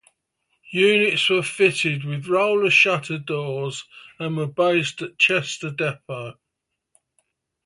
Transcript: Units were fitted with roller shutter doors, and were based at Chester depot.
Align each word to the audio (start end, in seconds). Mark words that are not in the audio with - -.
Units 0.71 1.29
were 1.29 1.43
fitted 1.43 2.05
with 2.05 2.25
roller 2.25 2.71
shutter 2.71 3.19
doors, 3.19 3.85
and 4.17 4.35
were 4.35 4.47
based 4.47 4.99
at 5.03 5.19
Chester 5.19 5.69
depot. 5.69 6.39